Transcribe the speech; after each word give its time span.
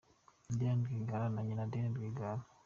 Na 0.45 0.53
Diane 0.59 0.83
Rwigara 0.89 1.25
na 1.33 1.41
Nyina 1.45 1.63
Adeline 1.65 1.95
Rwigara. 1.97 2.43